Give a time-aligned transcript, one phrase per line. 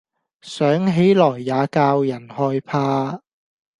[0.41, 3.21] 想起來也教人害怕。